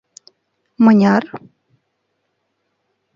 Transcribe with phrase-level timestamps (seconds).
[0.83, 1.23] —Мыняр?!